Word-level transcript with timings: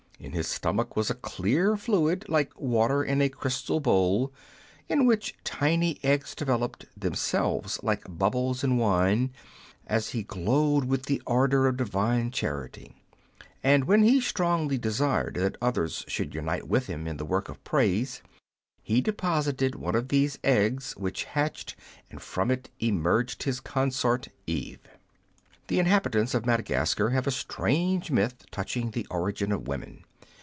In 0.23 0.33
his 0.33 0.45
stomach 0.47 0.95
was 0.95 1.09
a 1.09 1.15
clear 1.15 1.75
fluid, 1.75 2.27
like 2.29 2.51
water 2.61 3.03
in 3.03 3.23
a 3.23 3.27
crystal 3.27 3.79
bowl, 3.79 4.31
in 4.87 5.07
which 5.07 5.33
tiny 5.43 5.99
eggs 6.03 6.35
developed 6.35 6.85
themselves, 6.95 7.79
like 7.81 8.03
bubbles 8.07 8.63
in 8.63 8.77
wine, 8.77 9.31
as 9.87 10.09
he 10.09 10.21
glowed 10.21 10.85
with 10.85 11.07
the 11.07 11.23
ardour 11.25 11.65
of 11.65 11.77
Divine 11.77 12.29
charity; 12.29 12.93
and 13.63 13.85
when 13.85 14.03
he 14.03 14.21
strongly 14.21 14.77
desired 14.77 15.33
that 15.37 15.57
others 15.59 16.05
should 16.07 16.35
unite 16.35 16.67
with 16.67 16.85
him 16.85 17.07
in 17.07 17.17
the 17.17 17.25
work 17.25 17.49
of 17.49 17.61
praise, 17.63 18.21
he 18.83 19.01
deposited 19.01 19.73
one 19.73 19.95
of 19.95 20.09
these 20.09 20.37
eggs, 20.43 20.91
which 20.97 21.23
hatched, 21.23 21.75
and 22.11 22.21
from 22.21 22.51
it 22.51 22.69
emerged 22.79 23.41
his 23.41 23.59
consort. 23.59 24.27
Eve. 24.45 24.81
The 25.67 25.79
inhabitants 25.79 26.35
of 26.35 26.45
Madagascar 26.45 27.09
have 27.09 27.25
a 27.25 27.31
strange 27.31 28.11
myth 28.11 28.45
touching 28.51 28.91
the 28.91 29.07
origin 29.09 29.51
of 29.51 29.67
woman. 29.67 30.05